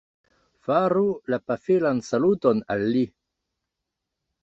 Faru 0.67 1.03
la 1.33 1.39
pafilan 1.53 2.03
saluton 2.09 2.65
al 2.77 2.89
li 2.97 3.07